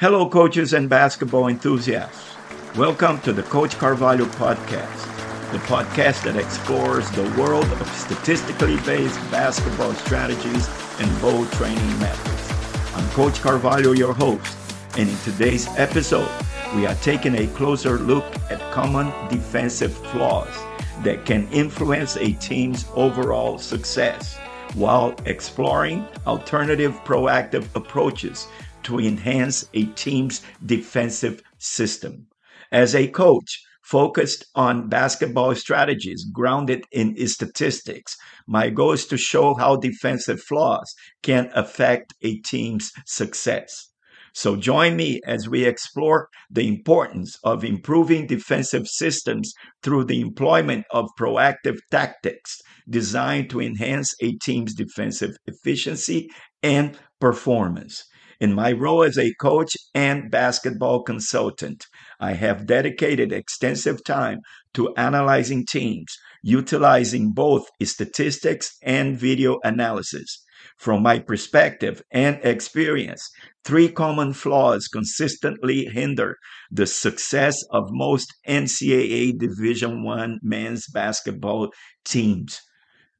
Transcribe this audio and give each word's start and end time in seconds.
Hello, 0.00 0.26
coaches 0.26 0.72
and 0.72 0.88
basketball 0.88 1.48
enthusiasts. 1.48 2.34
Welcome 2.74 3.20
to 3.20 3.34
the 3.34 3.42
Coach 3.42 3.76
Carvalho 3.76 4.24
podcast, 4.24 5.52
the 5.52 5.58
podcast 5.58 6.24
that 6.24 6.36
explores 6.36 7.10
the 7.10 7.24
world 7.38 7.66
of 7.66 7.86
statistically 7.88 8.78
based 8.86 9.20
basketball 9.30 9.92
strategies 9.92 10.70
and 11.00 11.20
ball 11.20 11.44
training 11.48 11.98
methods. 11.98 12.96
I'm 12.96 13.06
Coach 13.10 13.42
Carvalho, 13.42 13.92
your 13.92 14.14
host, 14.14 14.56
and 14.96 15.06
in 15.06 15.16
today's 15.18 15.68
episode, 15.76 16.30
we 16.74 16.86
are 16.86 16.94
taking 17.02 17.34
a 17.34 17.46
closer 17.48 17.98
look 17.98 18.24
at 18.50 18.72
common 18.72 19.12
defensive 19.28 19.92
flaws 19.92 20.56
that 21.04 21.26
can 21.26 21.46
influence 21.52 22.16
a 22.16 22.32
team's 22.32 22.86
overall 22.94 23.58
success 23.58 24.38
while 24.72 25.14
exploring 25.26 26.06
alternative 26.26 26.94
proactive 27.04 27.66
approaches 27.74 28.48
to 28.90 28.98
enhance 28.98 29.64
a 29.72 29.84
team's 29.84 30.42
defensive 30.66 31.40
system. 31.58 32.26
As 32.72 32.92
a 32.92 33.06
coach 33.06 33.62
focused 33.84 34.44
on 34.56 34.88
basketball 34.88 35.54
strategies 35.54 36.26
grounded 36.32 36.82
in 36.90 37.14
statistics, 37.28 38.16
my 38.48 38.68
goal 38.68 38.90
is 38.92 39.06
to 39.06 39.16
show 39.16 39.54
how 39.54 39.76
defensive 39.76 40.42
flaws 40.42 40.92
can 41.22 41.50
affect 41.54 42.14
a 42.22 42.38
team's 42.40 42.90
success. 43.06 43.86
So 44.34 44.56
join 44.56 44.96
me 44.96 45.20
as 45.24 45.48
we 45.48 45.64
explore 45.64 46.28
the 46.50 46.66
importance 46.66 47.38
of 47.44 47.64
improving 47.64 48.26
defensive 48.26 48.88
systems 48.88 49.52
through 49.84 50.04
the 50.04 50.20
employment 50.20 50.84
of 50.90 51.10
proactive 51.18 51.78
tactics 51.92 52.58
designed 52.88 53.50
to 53.50 53.60
enhance 53.60 54.16
a 54.20 54.32
team's 54.38 54.74
defensive 54.74 55.36
efficiency 55.46 56.28
and 56.60 56.98
performance. 57.20 58.04
In 58.40 58.54
my 58.54 58.72
role 58.72 59.02
as 59.02 59.18
a 59.18 59.34
coach 59.34 59.76
and 59.94 60.30
basketball 60.30 61.02
consultant, 61.02 61.84
I 62.18 62.32
have 62.32 62.64
dedicated 62.66 63.32
extensive 63.32 64.02
time 64.02 64.40
to 64.72 64.94
analyzing 64.96 65.66
teams, 65.66 66.16
utilizing 66.42 67.32
both 67.32 67.66
statistics 67.82 68.78
and 68.82 69.18
video 69.18 69.58
analysis. 69.62 70.42
From 70.78 71.02
my 71.02 71.18
perspective 71.18 72.02
and 72.10 72.40
experience, 72.42 73.28
three 73.62 73.90
common 73.90 74.32
flaws 74.32 74.88
consistently 74.88 75.84
hinder 75.84 76.36
the 76.70 76.86
success 76.86 77.62
of 77.70 77.90
most 77.90 78.32
NCAA 78.48 79.38
Division 79.38 80.06
I 80.08 80.36
men's 80.42 80.86
basketball 80.94 81.72
teams. 82.06 82.58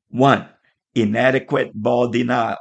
1. 0.09 0.49
Inadequate 0.95 1.73
ball 1.75 2.09
denial. 2.09 2.57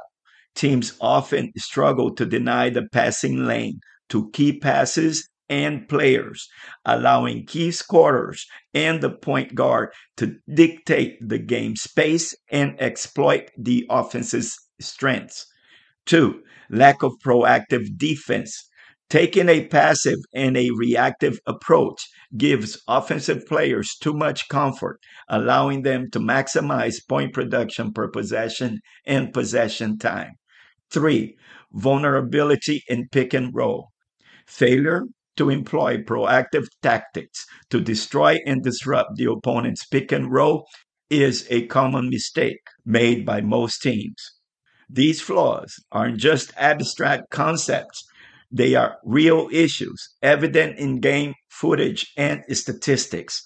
Teams 0.54 0.94
often 1.00 1.52
struggle 1.56 2.14
to 2.14 2.26
deny 2.26 2.70
the 2.70 2.86
passing 2.92 3.44
lane 3.46 3.80
to 4.08 4.30
key 4.30 4.58
passes 4.58 5.28
and 5.48 5.88
players, 5.88 6.48
allowing 6.84 7.44
key 7.44 7.70
scorers 7.72 8.46
and 8.72 9.02
the 9.02 9.10
point 9.10 9.54
guard 9.54 9.90
to 10.16 10.36
dictate 10.54 11.16
the 11.20 11.38
game 11.38 11.76
space 11.76 12.34
and 12.50 12.80
exploit 12.80 13.50
the 13.58 13.84
offense's 13.90 14.56
strengths. 14.80 15.46
Two, 16.06 16.42
lack 16.70 17.02
of 17.02 17.12
proactive 17.24 17.96
defense. 17.96 18.68
Taking 19.10 19.48
a 19.48 19.66
passive 19.66 20.18
and 20.32 20.56
a 20.56 20.70
reactive 20.70 21.40
approach 21.44 22.00
gives 22.36 22.80
offensive 22.86 23.44
players 23.46 23.96
too 24.00 24.14
much 24.14 24.48
comfort, 24.48 25.00
allowing 25.28 25.82
them 25.82 26.08
to 26.12 26.20
maximize 26.20 26.96
point 27.08 27.32
production 27.32 27.92
per 27.92 28.08
possession 28.08 28.78
and 29.04 29.32
possession 29.32 29.98
time. 29.98 30.36
Three, 30.90 31.36
vulnerability 31.72 32.82
in 32.88 33.08
pick 33.08 33.32
and 33.32 33.54
roll. 33.54 33.88
Failure 34.46 35.04
to 35.36 35.48
employ 35.48 35.98
proactive 36.02 36.66
tactics 36.82 37.46
to 37.70 37.80
destroy 37.80 38.38
and 38.46 38.62
disrupt 38.62 39.16
the 39.16 39.30
opponent's 39.30 39.86
pick 39.86 40.12
and 40.12 40.30
roll 40.30 40.66
is 41.08 41.46
a 41.50 41.66
common 41.66 42.08
mistake 42.10 42.60
made 42.84 43.24
by 43.24 43.40
most 43.40 43.80
teams. 43.82 44.32
These 44.88 45.20
flaws 45.20 45.74
aren't 45.92 46.18
just 46.18 46.52
abstract 46.56 47.30
concepts, 47.30 48.04
they 48.50 48.74
are 48.74 48.98
real 49.04 49.48
issues 49.52 50.16
evident 50.22 50.76
in 50.78 50.98
game 50.98 51.34
footage 51.48 52.12
and 52.16 52.42
statistics. 52.50 53.42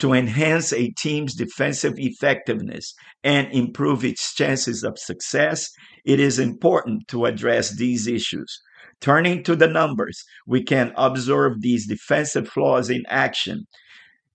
To 0.00 0.12
enhance 0.12 0.72
a 0.72 0.90
team's 0.90 1.34
defensive 1.34 1.94
effectiveness 1.96 2.94
and 3.24 3.52
improve 3.52 4.04
its 4.04 4.34
chances 4.34 4.84
of 4.84 4.98
success, 4.98 5.70
it 6.04 6.20
is 6.20 6.38
important 6.38 7.08
to 7.08 7.24
address 7.24 7.76
these 7.76 8.06
issues. 8.06 8.60
Turning 9.00 9.42
to 9.44 9.56
the 9.56 9.68
numbers, 9.68 10.24
we 10.46 10.62
can 10.62 10.92
observe 10.96 11.60
these 11.60 11.86
defensive 11.86 12.48
flaws 12.48 12.90
in 12.90 13.02
action 13.08 13.66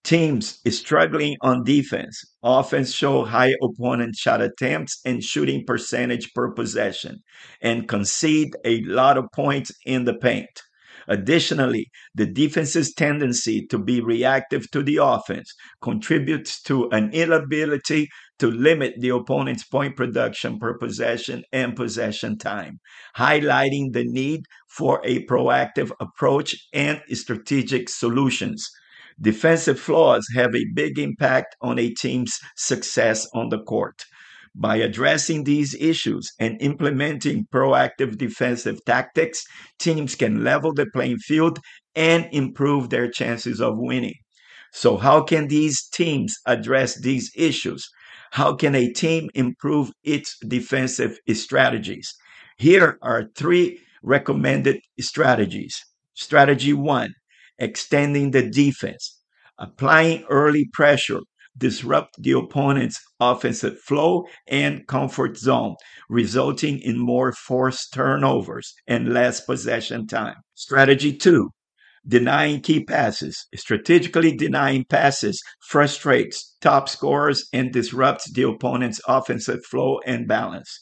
Teams 0.03 0.59
struggling 0.69 1.37
on 1.39 1.63
defense 1.63 2.25
often 2.43 2.83
show 2.83 3.23
high 3.23 3.53
opponent 3.63 4.17
shot 4.17 4.41
attempts 4.41 4.99
and 5.05 5.23
shooting 5.23 5.63
percentage 5.65 6.33
per 6.33 6.51
possession 6.51 7.23
and 7.61 7.87
concede 7.87 8.53
a 8.65 8.81
lot 8.81 9.17
of 9.17 9.31
points 9.33 9.71
in 9.85 10.03
the 10.03 10.13
paint. 10.13 10.61
Additionally, 11.07 11.89
the 12.15 12.25
defense's 12.25 12.93
tendency 12.93 13.65
to 13.67 13.77
be 13.77 14.01
reactive 14.01 14.69
to 14.71 14.83
the 14.83 14.97
offense 15.01 15.53
contributes 15.81 16.61
to 16.63 16.89
an 16.91 17.11
inability 17.13 18.07
to 18.39 18.49
limit 18.49 18.95
the 18.99 19.09
opponent's 19.09 19.63
point 19.63 19.95
production 19.95 20.59
per 20.59 20.77
possession 20.77 21.43
and 21.51 21.75
possession 21.75 22.37
time, 22.37 22.79
highlighting 23.17 23.93
the 23.93 24.03
need 24.05 24.41
for 24.69 25.01
a 25.03 25.25
proactive 25.25 25.91
approach 25.99 26.55
and 26.73 27.01
strategic 27.13 27.89
solutions 27.89 28.69
Defensive 29.21 29.79
flaws 29.79 30.25
have 30.35 30.55
a 30.55 30.65
big 30.73 30.97
impact 30.97 31.55
on 31.61 31.77
a 31.77 31.89
team's 31.89 32.39
success 32.55 33.27
on 33.33 33.49
the 33.49 33.61
court. 33.61 34.05
By 34.55 34.77
addressing 34.77 35.43
these 35.43 35.75
issues 35.75 36.31
and 36.39 36.61
implementing 36.61 37.45
proactive 37.53 38.17
defensive 38.17 38.83
tactics, 38.85 39.43
teams 39.79 40.15
can 40.15 40.43
level 40.43 40.73
the 40.73 40.87
playing 40.93 41.17
field 41.19 41.59
and 41.95 42.27
improve 42.31 42.89
their 42.89 43.09
chances 43.09 43.61
of 43.61 43.77
winning. 43.77 44.15
So, 44.71 44.97
how 44.97 45.21
can 45.21 45.47
these 45.47 45.87
teams 45.87 46.35
address 46.45 46.99
these 46.99 47.31
issues? 47.35 47.87
How 48.31 48.55
can 48.55 48.75
a 48.75 48.91
team 48.91 49.29
improve 49.35 49.91
its 50.03 50.37
defensive 50.47 51.17
strategies? 51.33 52.13
Here 52.57 52.97
are 53.01 53.29
three 53.35 53.79
recommended 54.01 54.81
strategies. 54.99 55.83
Strategy 56.15 56.73
one 56.73 57.13
extending 57.59 58.31
the 58.31 58.49
defense, 58.49 59.19
applying 59.57 60.23
early 60.29 60.67
pressure, 60.73 61.21
disrupt 61.57 62.21
the 62.21 62.31
opponent's 62.31 62.99
offensive 63.19 63.79
flow 63.79 64.25
and 64.47 64.87
comfort 64.87 65.37
zone, 65.37 65.75
resulting 66.09 66.79
in 66.79 66.97
more 66.97 67.31
forced 67.31 67.93
turnovers 67.93 68.73
and 68.87 69.13
less 69.13 69.41
possession 69.41 70.07
time. 70.07 70.35
Strategy 70.55 71.15
two, 71.15 71.51
denying 72.07 72.61
key 72.61 72.83
passes. 72.83 73.45
Strategically 73.55 74.35
denying 74.35 74.85
passes 74.85 75.41
frustrates 75.61 76.55
top 76.61 76.89
scorers 76.89 77.47
and 77.53 77.71
disrupts 77.71 78.31
the 78.31 78.43
opponent's 78.43 79.01
offensive 79.07 79.63
flow 79.65 79.99
and 80.05 80.27
balance. 80.27 80.79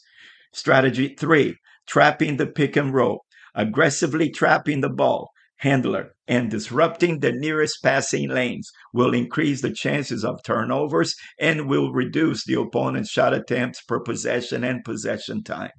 Strategy 0.52 1.14
three, 1.18 1.56
trapping 1.86 2.36
the 2.36 2.46
pick 2.46 2.76
and 2.76 2.92
roll. 2.94 3.24
Aggressively 3.54 4.30
trapping 4.30 4.80
the 4.80 4.88
ball 4.88 5.30
handler 5.62 6.12
and 6.26 6.50
disrupting 6.50 7.20
the 7.20 7.30
nearest 7.30 7.78
passing 7.84 8.28
lanes 8.28 8.68
will 8.92 9.14
increase 9.14 9.62
the 9.62 9.72
chances 9.72 10.24
of 10.24 10.42
turnovers 10.42 11.14
and 11.38 11.68
will 11.68 11.92
reduce 11.92 12.44
the 12.44 12.60
opponent's 12.60 13.10
shot 13.10 13.32
attempts 13.32 13.80
per 13.82 14.00
possession 14.00 14.64
and 14.64 14.84
possession 14.84 15.42
time. 15.42 15.70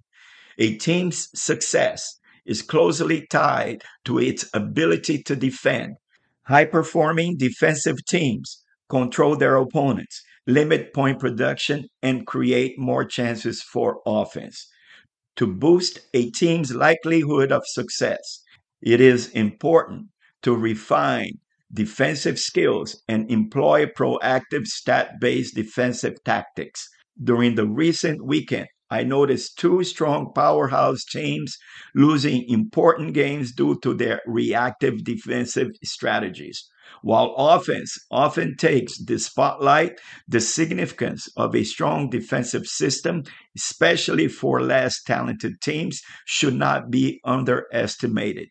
A 0.57 0.77
team's 0.77 1.27
success 1.35 2.17
is 2.45 2.61
closely 2.61 3.27
tied 3.29 3.81
to 4.05 4.19
its 4.19 4.49
ability 4.53 5.21
to 5.24 5.35
defend. 5.35 5.95
High 6.44 6.65
performing 6.65 7.36
defensive 7.38 7.97
teams 8.07 8.63
control 8.88 9.36
their 9.36 9.57
opponents, 9.57 10.21
limit 10.47 10.94
point 10.94 11.19
production, 11.19 11.88
and 12.01 12.25
create 12.25 12.79
more 12.79 13.03
chances 13.03 13.62
for 13.62 14.00
offense. 14.06 14.65
To 15.38 15.47
boost 15.47 16.00
a 16.13 16.29
team's 16.31 16.74
likelihood 16.74 17.51
of 17.51 17.63
success, 17.65 18.43
it 18.85 19.00
is 19.00 19.30
important 19.30 20.07
to 20.41 20.56
refine 20.56 21.31
defensive 21.71 22.38
skills 22.38 23.01
and 23.07 23.31
employ 23.31 23.85
proactive 23.85 24.65
stat 24.65 25.19
based 25.21 25.56
defensive 25.56 26.21
tactics. 26.25 26.89
During 27.24 27.56
the 27.56 27.65
recent 27.65 28.25
weekend, 28.25 28.68
I 28.89 29.03
noticed 29.03 29.57
two 29.57 29.83
strong 29.85 30.33
powerhouse 30.35 31.06
teams 31.06 31.57
losing 31.95 32.47
important 32.50 33.13
games 33.13 33.53
due 33.53 33.80
to 33.83 33.94
their 33.94 34.21
reactive 34.27 35.03
defensive 35.03 35.69
strategies. 35.83 36.69
While 37.01 37.33
offense 37.38 37.97
often 38.12 38.56
takes 38.57 38.97
the 39.03 39.18
spotlight, 39.18 40.00
the 40.27 40.41
significance 40.41 41.27
of 41.38 41.56
a 41.56 41.63
strong 41.63 42.09
defensive 42.09 42.68
system, 42.68 43.24
especially 43.56 44.27
for 44.27 44.62
less 44.62 45.01
talented 45.01 45.62
teams, 45.62 46.01
should 46.25 46.56
not 46.56 46.91
be 46.91 47.21
underestimated. 47.24 48.50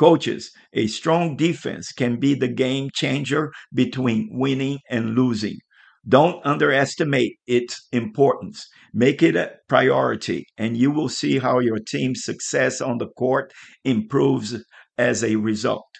Coaches, 0.00 0.50
a 0.72 0.86
strong 0.86 1.36
defense 1.36 1.92
can 1.92 2.18
be 2.18 2.32
the 2.32 2.48
game 2.48 2.88
changer 2.94 3.52
between 3.74 4.30
winning 4.32 4.78
and 4.88 5.14
losing. 5.14 5.58
Don't 6.08 6.40
underestimate 6.42 7.36
its 7.46 7.86
importance. 7.92 8.66
Make 8.94 9.22
it 9.22 9.36
a 9.36 9.56
priority, 9.68 10.46
and 10.56 10.74
you 10.74 10.90
will 10.90 11.10
see 11.10 11.38
how 11.38 11.58
your 11.58 11.78
team's 11.86 12.24
success 12.24 12.80
on 12.80 12.96
the 12.96 13.08
court 13.08 13.52
improves 13.84 14.64
as 14.96 15.22
a 15.22 15.36
result. 15.36 15.90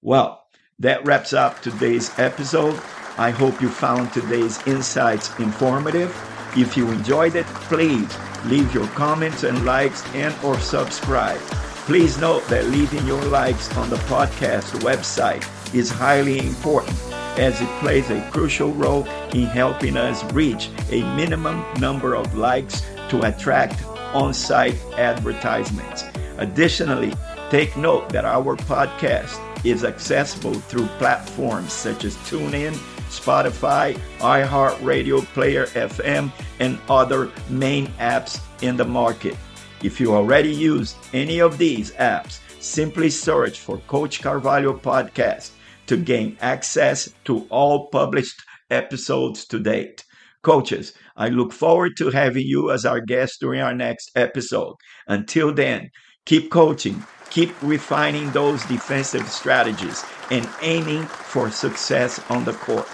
Well, 0.00 0.42
that 0.78 1.04
wraps 1.04 1.34
up 1.34 1.60
today's 1.60 2.18
episode. 2.18 2.80
I 3.18 3.28
hope 3.28 3.60
you 3.60 3.68
found 3.68 4.10
today's 4.10 4.66
insights 4.66 5.38
informative. 5.38 6.16
If 6.56 6.78
you 6.78 6.90
enjoyed 6.90 7.34
it, 7.34 7.44
please 7.68 8.16
leave 8.46 8.72
your 8.72 8.86
comments 8.88 9.42
and 9.42 9.66
likes 9.66 10.02
and 10.14 10.34
or 10.42 10.58
subscribe. 10.60 11.42
Please 11.90 12.18
note 12.18 12.46
that 12.46 12.66
leaving 12.66 13.04
your 13.04 13.20
likes 13.24 13.76
on 13.76 13.90
the 13.90 13.96
podcast 13.96 14.70
website 14.82 15.44
is 15.74 15.90
highly 15.90 16.38
important 16.38 16.96
as 17.36 17.60
it 17.60 17.66
plays 17.80 18.08
a 18.10 18.30
crucial 18.30 18.72
role 18.74 19.04
in 19.34 19.46
helping 19.46 19.96
us 19.96 20.22
reach 20.32 20.70
a 20.92 21.02
minimum 21.16 21.64
number 21.80 22.14
of 22.14 22.32
likes 22.36 22.82
to 23.08 23.20
attract 23.22 23.84
on 24.14 24.32
site 24.32 24.80
advertisements. 24.98 26.04
Additionally, 26.38 27.12
take 27.50 27.76
note 27.76 28.08
that 28.10 28.24
our 28.24 28.54
podcast 28.54 29.40
is 29.64 29.82
accessible 29.82 30.54
through 30.54 30.86
platforms 30.98 31.72
such 31.72 32.04
as 32.04 32.14
TuneIn, 32.18 32.74
Spotify, 33.08 33.98
iHeartRadio, 34.20 35.24
Player 35.34 35.66
FM, 35.66 36.30
and 36.60 36.78
other 36.88 37.32
main 37.48 37.88
apps 37.98 38.40
in 38.62 38.76
the 38.76 38.84
market. 38.84 39.36
If 39.82 39.98
you 39.98 40.14
already 40.14 40.52
use 40.52 40.94
any 41.14 41.40
of 41.40 41.56
these 41.56 41.92
apps, 41.92 42.40
simply 42.60 43.08
search 43.08 43.60
for 43.60 43.78
Coach 43.88 44.20
Carvalho 44.20 44.74
Podcast 44.74 45.52
to 45.86 45.96
gain 45.96 46.36
access 46.42 47.10
to 47.24 47.46
all 47.48 47.88
published 47.88 48.42
episodes 48.70 49.46
to 49.46 49.58
date. 49.58 50.04
Coaches, 50.42 50.92
I 51.16 51.28
look 51.28 51.52
forward 51.52 51.92
to 51.96 52.10
having 52.10 52.46
you 52.46 52.70
as 52.70 52.84
our 52.84 53.00
guest 53.00 53.40
during 53.40 53.62
our 53.62 53.74
next 53.74 54.10
episode. 54.16 54.76
Until 55.08 55.52
then, 55.52 55.90
keep 56.26 56.50
coaching, 56.50 57.02
keep 57.30 57.50
refining 57.62 58.30
those 58.32 58.64
defensive 58.66 59.28
strategies, 59.28 60.04
and 60.30 60.48
aiming 60.60 61.04
for 61.04 61.50
success 61.50 62.20
on 62.30 62.44
the 62.44 62.52
court. 62.52 62.86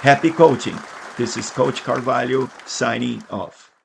Happy 0.00 0.30
coaching. 0.30 0.78
This 1.16 1.36
is 1.36 1.50
Coach 1.50 1.82
Carvalho 1.82 2.48
signing 2.66 3.22
off. 3.30 3.69